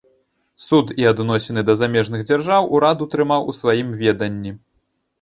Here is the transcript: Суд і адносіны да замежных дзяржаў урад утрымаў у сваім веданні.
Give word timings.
Суд 0.67 0.93
і 1.01 1.07
адносіны 1.11 1.65
да 1.69 1.77
замежных 1.83 2.25
дзяржаў 2.31 2.73
урад 2.79 2.97
утрымаў 3.09 3.41
у 3.49 3.59
сваім 3.63 3.97
веданні. 4.05 4.61